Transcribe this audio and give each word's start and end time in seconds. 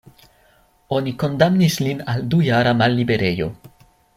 Oni 0.99 1.13
kondamnis 1.25 1.77
lin 1.87 2.01
al 2.15 2.27
dujara 2.35 2.73
malliberejo. 2.81 3.51